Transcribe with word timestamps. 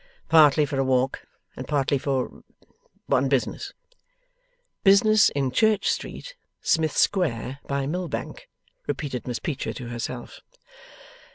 'Partly 0.29 0.65
for 0.65 0.79
a 0.79 0.83
walk, 0.83 1.27
and 1.55 1.67
partly 1.67 1.99
for 1.99 2.41
on 3.11 3.29
business.' 3.29 3.71
'Business 4.83 5.29
in 5.29 5.51
Church 5.51 5.87
Street, 5.87 6.33
Smith 6.59 6.97
Square, 6.97 7.59
by 7.67 7.85
Mill 7.85 8.07
Bank,' 8.07 8.49
repeated 8.87 9.27
Miss 9.27 9.37
Peecher 9.37 9.73
to 9.75 9.89
herself. 9.89 10.39